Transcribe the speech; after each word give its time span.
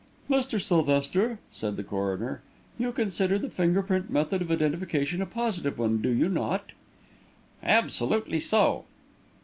"Mr. 0.27 0.59
Sylvester," 0.59 1.37
said 1.51 1.75
the 1.75 1.83
coroner, 1.83 2.41
"you 2.79 2.91
consider 2.91 3.37
the 3.37 3.51
finger 3.51 3.83
print 3.83 4.09
method 4.09 4.41
of 4.41 4.49
identification 4.49 5.21
a 5.21 5.27
positive 5.27 5.77
one, 5.77 6.01
do 6.01 6.09
you 6.09 6.27
not?" 6.27 6.71
"Absolutely 7.61 8.39
so." 8.39 8.85